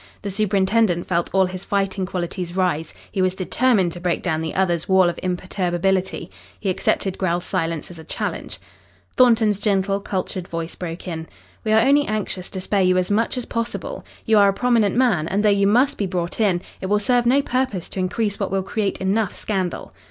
[0.23, 2.91] The superintendent felt all his fighting qualities rise.
[3.11, 6.31] He was determined to break down the other's wall of imperturbability.
[6.59, 8.57] He accepted Grell's silence as a challenge.
[9.15, 11.27] Thornton's gentle, cultured voice broke in.
[11.63, 14.03] "We are only anxious to spare you as much as possible.
[14.25, 17.27] You are a prominent man, and though you must be brought in, it will serve
[17.27, 19.93] no purpose to increase what will create enough scandal."